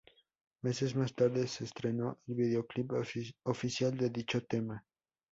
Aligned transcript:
Meses 0.63 0.95
más 0.95 1.13
tarde 1.13 1.45
se 1.47 1.63
estrenó 1.63 2.17
el 2.27 2.33
videoclip 2.33 2.91
oficial 3.43 3.95
de 3.95 4.09
dicho 4.09 4.43
tema. 4.43 4.83